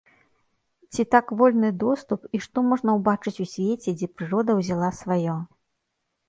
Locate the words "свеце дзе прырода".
3.53-4.51